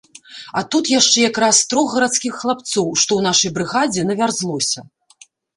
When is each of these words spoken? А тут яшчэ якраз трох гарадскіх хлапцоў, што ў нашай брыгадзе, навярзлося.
А 0.59 0.61
тут 0.75 0.87
яшчэ 0.99 1.19
якраз 1.29 1.59
трох 1.73 1.93
гарадскіх 1.95 2.33
хлапцоў, 2.41 2.87
што 3.03 3.11
ў 3.21 3.29
нашай 3.29 3.55
брыгадзе, 3.59 4.09
навярзлося. 4.11 4.79